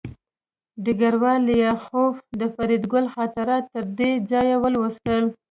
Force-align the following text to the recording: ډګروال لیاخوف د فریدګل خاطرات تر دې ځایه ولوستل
ډګروال 0.83 1.39
لیاخوف 1.49 2.15
د 2.39 2.41
فریدګل 2.55 3.05
خاطرات 3.15 3.63
تر 3.73 3.83
دې 3.97 4.11
ځایه 4.29 4.55
ولوستل 4.59 5.23